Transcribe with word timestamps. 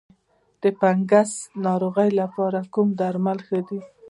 د 0.61 0.63
فنګسي 0.79 1.41
ناروغیو 1.65 2.17
لپاره 2.21 2.59
کوم 2.73 2.87
درمل 2.99 3.39
ښه 3.47 3.59
دي؟ 3.67 3.79